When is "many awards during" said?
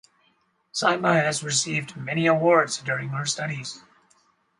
1.95-3.09